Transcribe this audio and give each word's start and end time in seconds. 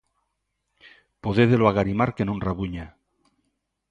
Podédelo 1.23 1.65
agarimar 1.67 2.09
que 2.15 2.27
non 2.27 2.41
rabuña 2.47 2.85